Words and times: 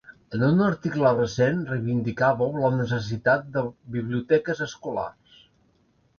En 0.35 0.43
un 0.45 0.61
article 0.67 1.11
recent 1.19 1.59
reivindicàveu 1.71 2.57
la 2.65 2.73
necessitat 2.79 3.47
del 3.59 3.69
biblioteques 3.99 4.65
escolars. 4.69 5.47